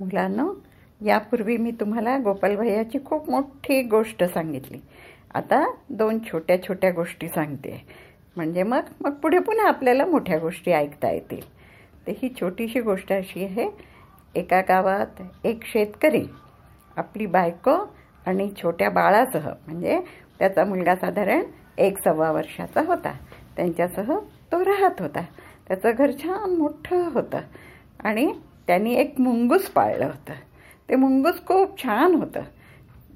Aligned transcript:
मुलांनो 0.00 0.52
यापूर्वी 1.04 1.56
मी 1.56 1.70
तुम्हाला 1.70 2.18
गोपाल 2.18 2.56
भैयाची 2.56 2.98
खूप 3.04 3.30
मोठी 3.30 3.82
गोष्ट 3.82 4.24
सांगितली. 4.24 4.78
आता 5.34 5.72
दोन 5.90 6.18
छोट्या 6.18 6.62
छोट्या 6.62 6.90
गोष्टी 6.90 7.28
सांगते. 7.28 7.84
म्हणजे 8.36 8.62
मग 8.62 8.80
मग 9.00 9.10
पुढे 9.10 9.38
पुन्हा 9.38 9.68
आपल्याला 9.68 10.06
मोठ्या 10.06 10.38
गोष्टी 10.38 10.72
ऐकता 10.72 11.10
येतील. 11.10 11.40
तर 12.06 12.12
ही 12.22 12.34
छोटीशी 12.40 12.80
गोष्ट 12.80 13.12
अशी 13.12 13.44
आहे. 13.44 13.70
एका 14.34 14.60
गावात 14.60 15.22
एक 15.44 15.64
शेतकरी 15.64 16.24
आपली 16.96 17.26
बायको 17.26 17.94
आणि 18.26 18.50
छोट्या 18.62 18.90
बाळासह 18.90 19.48
म्हणजे 19.66 20.00
त्याचा 20.38 20.64
मुलगा 20.64 20.96
साधारण 20.96 21.42
एक 21.78 21.98
सव्वा 21.98 22.30
वर्षाचा 22.32 22.82
होता. 22.86 23.12
त्यांच्यासह 23.56 24.18
तो 24.52 24.64
राहत 24.64 25.00
होता. 25.00 25.22
त्याचं 25.68 25.90
घर 25.98 26.10
छान 26.10 26.50
मोठं 26.50 27.08
होतं. 27.08 27.38
आणि 28.04 28.32
त्यांनी 28.66 28.94
एक 28.94 29.14
मुंगूस 29.18 29.66
पाळलं 29.66 30.04
होतं. 30.04 30.32
ते 30.88 30.96
मुंगूस 30.96 31.46
खूप 31.46 31.82
छान 31.82 32.14
होतं. 32.14 32.40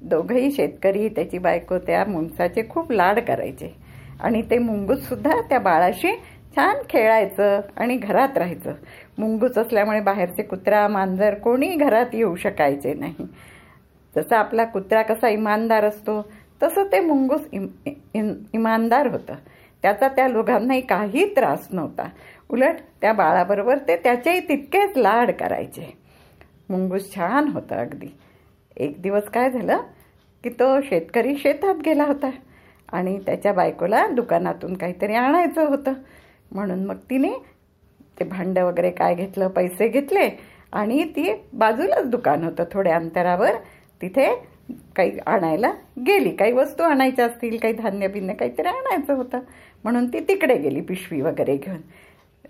दोघंही 0.01 0.51
शेतकरी 0.51 1.09
त्याची 1.09 1.37
बायको 1.37 1.77
त्या 1.77 2.05
मुंगसाचे 2.05 2.63
खूप 2.69 2.91
लाड 2.91 3.19
करायचे. 3.19 3.75
आणि 4.19 4.41
ते 4.41 4.57
मुंगूससुद्धा 4.57 5.41
त्या 5.41 5.59
बाळाशी 5.59 6.11
छान 6.55 6.75
खेळायचं 6.89 7.61
आणि 7.77 7.97
घरात 7.97 8.37
राहायचं. 8.37 8.73
मुंगूस 9.17 9.57
असल्यामुळे 9.57 10.01
बाहेरचे 10.01 10.43
कुत्रा 10.43 10.87
मांजर 10.87 11.33
कोणी 11.33 11.75
घरात 11.75 12.05
येऊ 12.13 12.35
शकायचे 12.35 12.93
नाही. 12.93 13.27
जसा 14.15 14.37
आपला 14.37 14.65
कुत्रा 14.65 15.01
कसा 15.01 15.29
इमानदार 15.29 15.83
असतो 15.83 16.31
तसं 16.63 16.83
ते 16.91 16.99
मुंगूस 16.99 17.41
इम, 17.51 17.67
इम, 18.13 18.33
इमानदार 18.53 19.07
होतं. 19.07 19.33
त्याचा 19.81 20.07
त्या 20.07 20.27
लोकांनाही 20.27 20.81
काही 20.81 21.25
त्रास 21.35 21.67
नव्हता. 21.71 22.07
उलट 22.49 22.75
त्या 23.01 23.13
बाळाबरोबर 23.13 23.77
ते 23.77 23.95
त्याचेही 23.95 24.39
तितकेच 24.39 24.97
लाड 24.97 25.31
करायचे. 25.31 25.93
मुंगूस 26.69 27.13
छान 27.15 27.47
होतं 27.47 27.75
अगदी. 27.75 28.07
एक 28.77 29.01
दिवस 29.01 29.29
काय 29.29 29.49
झालं 29.49 29.81
की 30.43 30.49
तो 30.49 30.81
शेतकरी 30.81 31.35
शेतात 31.35 31.81
गेला 31.85 32.03
होता 32.03 32.29
आणि 32.89 33.17
त्याच्या 33.25 33.53
बायकोला 33.53 34.05
दुकानातून 34.07 34.73
काहीतरी 34.73 35.13
आणायचं 35.13 35.67
होतं. 35.67 35.93
म्हणून 36.51 36.85
मग 36.85 36.97
तिने 37.09 37.31
ते 38.19 38.23
भांडं 38.23 38.63
वगैरे 38.63 38.91
काय 38.91 39.15
घेतलं 39.15 39.47
पैसे 39.47 39.87
घेतले 39.87 40.29
आणि 40.73 41.03
ती 41.03 41.33
बाजूलाच 41.53 42.09
दुकान 42.09 42.43
होतं 42.43 42.63
थोड्या 42.71 42.95
अंतरावर. 42.95 43.55
तिथे 44.01 44.27
काही 44.95 45.11
आणायला 45.27 45.71
गेली. 46.07 46.35
काही 46.35 46.51
वस्तू 46.51 46.83
आणायच्या 46.83 47.25
असतील 47.25 47.57
काही 47.57 47.73
धान्य 47.73 48.07
बिन्य 48.07 48.33
काहीतरी 48.33 48.67
आणायचं 48.67 49.13
होतं. 49.13 49.39
म्हणून 49.83 50.07
ती 50.07 50.19
तिकडे 50.19 50.57
गेली 50.57 50.81
पिशवी 50.81 51.21
वगैरे 51.21 51.57
घेऊन. 51.57 51.77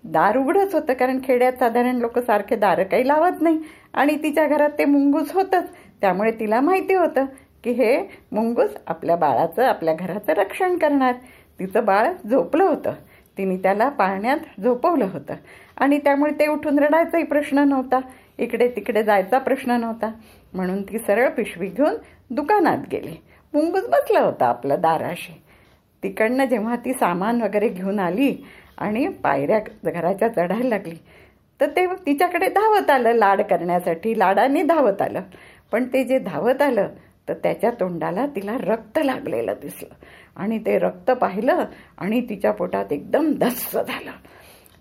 दार 0.03 0.37
उघडच 0.37 0.75
होतं 0.75 0.93
कारण 0.93 1.19
खेड्यात 1.23 1.53
साधारण 1.53 1.95
लोक 1.95 2.19
सारखे 2.19 2.55
दारं 2.55 2.83
काही 2.83 3.07
लावत 3.07 3.41
नाही. 3.41 3.59
आणि 3.93 4.23
तिच्या 4.23 4.47
घरात 4.47 4.69
ते 4.77 4.85
मुंगूस 4.85 5.31
होतंच. 5.31 5.67
त्यामुळे 6.01 6.31
तिला 6.31 6.61
माहिती 6.61 6.93
होतं 6.93 7.25
की 7.63 7.71
हे 7.71 8.01
मुंगूस 8.31 8.69
आपल्या 8.87 9.15
बाळाचं 9.15 9.65
आपल्या 9.65 9.93
घराचं 9.93 10.33
रक्षण 10.33 10.77
करणार. 10.77 11.15
तिचं 11.59 11.85
बाळ 11.85 12.13
झोपलं 12.29 12.63
होतं. 12.63 12.93
तिने 13.37 13.57
त्याला 13.57 13.89
पाळण्यात 13.89 14.37
झोपवलं 14.63 15.05
होतं. 15.13 15.33
आणि 15.77 15.99
त्यामुळे 15.99 16.31
ते 16.39 16.47
उठून 16.47 16.79
रडायचाही 16.79 17.23
प्रश्न 17.23 17.59
नव्हता. 17.59 17.99
इकडे 18.37 18.67
तिकडे 18.67 19.03
जायचा 19.03 19.37
प्रश्न 19.37 19.71
नव्हता. 19.71 20.11
म्हणून 20.53 20.81
ती 20.83 20.97
सरळ 20.99 21.29
पिशवी 21.29 21.67
घेऊन 21.67 21.95
दुकानात 22.29 22.77
गेली. 22.91 23.15
मुंगूस 23.53 23.87
बसला 23.87 24.19
होता 24.19 24.45
आपलं 24.45 24.81
दाराशी. 24.81 25.41
तिकडनं 26.03 26.45
जेव्हा 26.45 26.75
ती 26.75 26.93
सामान 26.93 27.41
वगैरे 27.41 27.69
घेऊन 27.69 27.99
आली 27.99 28.35
आणि 28.77 29.07
पायऱ्या 29.07 29.59
घराच्या 29.91 30.27
चढायला 30.27 30.69
लागली 30.69 30.95
तर 31.61 31.69
ते 31.69 31.85
तिच्याकडे 31.85 32.47
धावत 32.47 32.89
आलं 32.89 33.11
लाड 33.11 33.41
करण्यासाठी. 33.41 34.19
लाडाने 34.19 34.63
धावत 34.63 35.01
आलं. 35.01 35.21
पण 35.71 35.87
ते 35.93 36.03
जे 36.03 36.19
धावत 36.19 36.61
आलं 36.61 36.87
तर 37.29 37.33
त्याच्या 37.33 37.71
तोंडाला 37.71 38.25
तिला 38.25 38.57
रक्त 38.57 38.99
लागलेलं 39.03 39.53
दिसलं. 39.61 39.93
आणि 40.35 40.59
ते 40.59 40.77
रक्त 40.79 41.11
पाहिलं 41.11 41.65
आणि 41.97 42.21
तिच्या 42.21 42.51
पोटात 42.51 42.93
एकदम 42.93 43.33
धस्स 43.39 43.73
झालं. 43.73 44.11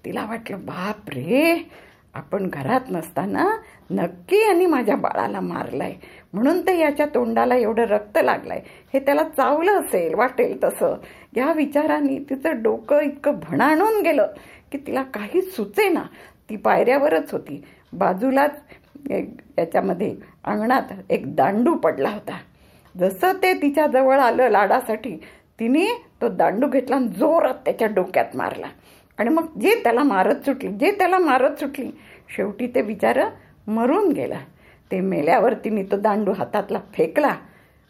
तिला 0.05 0.25
वाटलं 0.27 0.61
बाप 0.61 1.09
रे 1.09 1.69
आपण 2.15 2.49
घरात 2.49 2.81
नसताना 2.91 3.57
नक्की 3.91 4.37
यांनी 4.37 4.67
माझ्या 4.67 4.97
बाळाला 4.97 5.41
मारलाय. 5.41 5.95
म्हणून 6.33 6.61
ते 6.61 6.79
याच्या 6.79 7.07
तोंडाला 7.07 7.55
एवढं 7.55 7.83
रक्त 7.83 8.19
लागलंय. 8.23 8.61
हे 8.95 9.01
त्याला 9.01 9.23
चावलं 9.23 9.73
असेल 9.73 10.15
वाटेल 10.15 10.65
तसं. 10.65 10.95
या 11.37 11.53
विचाराने 11.53 12.25
तिचं 12.31 12.63
डोकं 12.63 13.01
इतकं 13.01 13.33
भणाणून 13.33 14.03
गेलं 14.03 14.27
की 14.73 14.79
तिला 14.79 15.03
काही 15.03 15.43
सुचेना. 15.43 16.03
ती 16.51 16.57
पायऱ्यावरच 16.57 17.33
होती. 17.33 17.65
बाजूलाच 17.93 18.61
याच्यामध्ये 19.59 20.17
अंगणात 20.45 20.83
एक 21.11 21.37
दांडू 21.37 21.75
पडला 21.75 22.11
होता. 22.11 22.39
जसं 22.97 23.33
ते 23.43 23.53
तिच्या 23.55 23.87
जवळ 23.87 24.19
आलं 24.21 24.49
लाडासाठी 24.49 25.17
तिने 25.61 25.87
तो 26.23 26.29
दांडू 26.29 26.67
घेतला 26.67 26.97
आणि 26.97 27.09
जोरात 27.09 27.55
त्याच्या 27.55 27.89
डोक्यात 27.89 28.37
मारला. 28.37 28.67
आणि 29.19 29.29
मग 29.29 29.47
जे 29.61 29.75
त्याला 29.85 30.03
मारत 30.03 30.45
सुटली 30.45 30.73
जे 30.73 30.91
त्याला 30.91 31.19
मारत 31.19 31.61
सुटली 31.61 31.91
शेवटी 32.37 32.67
ते 32.67 32.81
विचार 32.81 33.21
मरून 33.67 34.13
गेला. 34.13 34.39
ते 34.91 35.01
मेल्यावरती 35.01 35.71
मी 35.71 35.83
तो 35.83 35.97
दांडू 35.97 36.33
हातातला 36.33 36.79
फेकला 36.95 37.35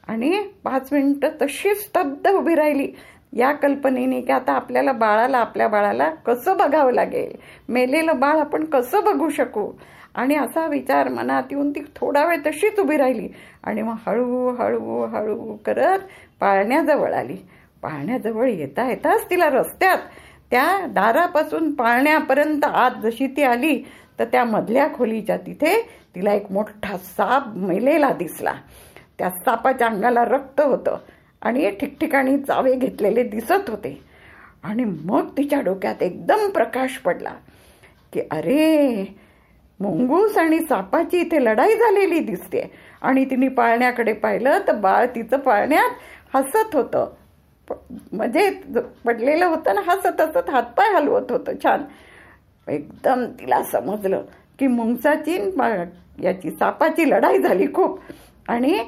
आणि 0.09 0.41
पाच 0.65 0.89
मिनटं 0.93 1.29
तशीच 1.43 1.83
स्तब्ध 1.85 2.29
उभी 2.29 2.55
राहिली. 2.55 2.93
या 3.33 3.53
कल्पनेने 3.53 4.21
की 4.21 4.33
आता 4.33 4.53
आपल्याला 4.53 4.93
बाळाला 4.93 5.39
आपल्या 5.39 5.69
बाळाला 5.69 6.11
कसं 6.27 6.57
बघावं 6.57 6.93
लागेल? 6.93 7.37
मेलेलं 7.69 8.21
बाळ 8.21 8.39
आपण 8.39 8.65
कसं 8.65 9.05
बघू 9.05 9.29
शकू? 9.29 9.71
आणि 10.15 10.35
असा 10.35 10.67
विचार 10.67 11.09
मनात 11.09 11.43
येऊन 11.51 11.71
ती 11.71 11.81
थोडा 11.97 12.25
वेळ 12.27 12.39
तशीच 12.47 12.79
उभी 12.81 12.97
राहिली 12.97 13.29
आणि 13.63 13.83
मग 13.83 13.95
हळू 14.07 14.49
हळू 14.49 15.05
हळू 15.07 15.57
करत 15.67 15.99
पाळण्याजवळ 16.41 17.13
आली. 17.13 17.37
पाळण्याजवळ 17.83 18.49
येता 18.49 18.89
येताच 18.89 19.31
तिला 19.31 19.51
रस्त्यात 19.51 19.99
त्या 20.51 20.87
दारापासून 20.87 21.71
पाळण्यापर्यंत 21.75 22.65
आत 22.65 22.91
जशी 23.03 23.27
ती 23.27 23.43
आली 23.43 23.79
तर 24.19 24.25
त्या 24.25 24.45
मधल्या 24.45 24.89
खोलीच्या 24.95 25.37
तिथे 25.37 25.75
तिला 26.15 26.33
एक 26.33 26.51
मोठा 26.53 26.97
साप 26.97 27.57
मेलेला 27.57 28.13
दिसला. 28.13 28.55
त्या 29.19 29.31
सापाच्या 29.31 29.87
अंगाला 29.87 30.25
रक्त 30.25 30.61
होतं 30.61 30.97
आणि 31.43 31.71
ठिकठिकाणी 31.71 32.39
चावे 32.39 32.75
घेतलेले 32.75 33.23
दिसत 33.23 33.71
होते. 33.71 33.99
आणि 34.63 34.85
मग 34.85 35.29
तिच्या 35.37 35.61
डोक्यात 35.61 36.03
एकदम 36.03 36.49
प्रकाश 36.51 36.97
पडला 36.99 37.33
की 38.13 38.21
अरे 38.31 39.05
मुंगूस 39.81 40.37
आणि 40.39 40.59
सापाची 40.59 41.21
इथे 41.21 41.45
लढाई 41.45 41.77
झालेली 41.77 42.21
दिसते. 42.21 42.63
आणि 43.03 43.25
तिने 43.25 43.49
पाळण्याकडे 43.49 44.13
पाहिलं 44.13 44.59
तर 44.69 44.77
बाळ 44.77 45.07
तिचं 45.07 45.37
पाळण्यात 45.37 46.37
हसत 46.37 46.75
होतं. 46.75 47.15
म्हणजे 48.13 48.51
पडलेलं 49.05 49.47
होतं 49.47 49.75
ना 49.75 49.81
हसत 49.81 50.21
हसत 50.21 50.51
हातपाय 50.51 50.95
हलवत 50.95 51.33
होतं 51.33 51.53
छान. 51.65 51.83
एकदम 52.69 53.25
तिला 53.25 53.63
समजलं 53.63 54.23
की 54.59 54.67
मुंगसाची 54.67 55.39
याची 56.23 56.51
सापाची 56.51 57.11
लढाई 57.11 57.39
झाली 57.39 57.67
खूप. 57.75 58.01
आणि 58.49 58.79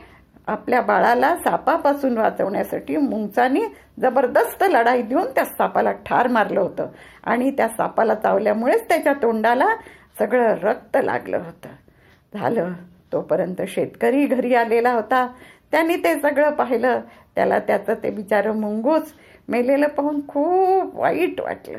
आपल्या 0.47 0.81
बाळाला 0.81 1.37
सापापासून 1.37 2.19
वाचवण्यासाठी 2.19 2.97
मुंगसानी 2.97 3.61
जबरदस्त 4.01 4.65
लढाई 4.71 5.03
देऊन 5.03 5.25
त्या 5.25 5.45
सापाला 5.45 5.93
ठार 5.93 6.29
मारलं 6.29 6.61
होतं. 6.61 6.87
आणि 7.25 7.51
त्या 7.51 7.69
सापाला 7.69 8.15
चावल्यामुळेच 8.15 8.89
त्याच्या 8.89 9.13
तोंडाला 9.13 9.77
सगळं 10.19 10.55
रक्त 10.55 10.99
लागलं 11.03 11.37
होतं. 11.37 11.69
झालं. 12.35 12.73
तोपर्यंत 13.13 13.63
शेतकरी 13.69 14.27
घरी 14.27 14.55
आलेला 14.55 14.93
होता. 14.93 15.27
त्यांनी 15.71 15.97
ते 15.97 16.21
सगळं 16.21 16.51
पाहिलं. 16.51 17.01
त्याला 17.35 17.59
त्याचं 17.59 17.95
ते 17.95 18.11
बिचारं 18.11 18.53
मुंगूस 18.53 19.13
मेलेलं 19.49 19.89
पाहून 19.89 20.21
खूप 20.29 20.97
वाईट 20.97 21.41
वाटलं. 21.41 21.79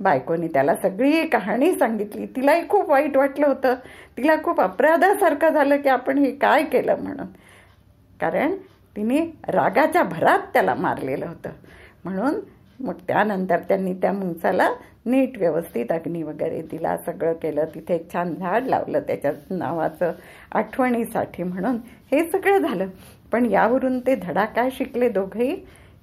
बायकोनी 0.00 0.48
त्याला 0.48 0.74
सगळी 0.74 1.26
कहाणी 1.26 1.74
सांगितली. 1.74 2.26
तिलाही 2.26 2.68
खूप 2.68 2.90
वाईट 2.90 3.16
वाटलं 3.16 3.46
होतं. 3.46 3.74
तिला 4.16 4.36
खूप 4.44 4.60
अपराधासारखं 4.60 5.48
झालं 5.48 5.76
की 5.76 5.88
आपण 5.88 6.18
हे 6.18 6.30
काय 6.30 6.64
केलं 6.64 6.96
म्हणून. 6.96 7.26
कारण 8.20 8.54
तिने 8.96 9.20
रागाच्या 9.48 10.02
भरात 10.02 10.38
त्याला 10.38 10.74
मारलेलं 10.74 11.26
होतं. 11.26 11.50
म्हणून 12.04 12.40
मग 12.80 12.94
त्यानंतर 13.08 13.58
त्यांनी 13.58 13.94
त्या 13.94 14.12
मुंगसाला 14.12 14.74
नीट 15.06 15.38
व्यवस्थित 15.38 15.86
अग्नी 15.90 16.22
वगैरे 16.22 16.62
दिला 16.62 16.96
सगळं 16.96 17.32
केलं. 17.32 17.64
तिथे 17.74 17.94
एक 17.94 18.12
छान 18.12 18.34
झाड 18.34 18.64
लावलं 18.66 19.00
त्याच्या 19.00 19.32
नावाचं 19.50 20.12
आठवणीसाठी 20.52 21.42
म्हणून. 21.42 21.78
हे 22.12 22.30
सगळं 22.30 22.58
झालं. 22.58 22.86
पण 23.32 23.46
यावरून 23.46 24.00
ते 24.00 24.14
धडा 24.14 24.44
काय 24.44 24.70
शिकले 24.70 25.08
दोघेही 25.08 25.56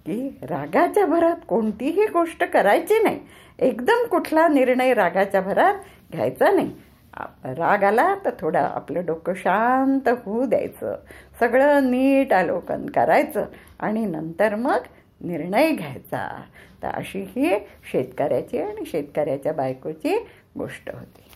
की 0.06 0.40
रागाच्या 0.42 1.06
भरात 1.06 1.36
कोणतीही 1.48 2.06
गोष्ट 2.06 2.44
करायची 2.44 3.04
नाही. 3.04 3.20
एकदम 3.60 4.08
कुठला 4.08 4.48
निर्णय 4.48 4.94
रागाच्या 4.94 5.42
भरात 5.42 5.76
घ्यायचा 6.12 6.52
नाही. 6.52 6.72
राग 7.44 7.84
आला 7.84 8.16
तर 8.26 8.30
थोडं 8.40 8.60
आपलं 8.60 9.06
डोकं 9.06 9.34
शांत 9.34 10.10
होऊ 10.26 10.46
द्यायचं. 10.46 10.96
सगळं 11.40 11.92
नीट 11.92 12.34
आलोकन 12.34 12.86
करायचं. 12.86 13.46
आणि 13.80 14.06
नंतर 14.06 14.56
मग 14.56 14.80
निर्णय 15.22 15.72
घ्यायचा. 15.72 16.44
तर 16.84 16.88
अशी 16.88 17.22
ही 17.36 17.56
शेतकऱ्याची 17.92 18.58
आणि 18.58 18.86
शेतकऱ्याच्या 18.86 19.54
बायकोची 19.54 20.26
गोष्ट 20.58 20.90
होती. 20.94 21.27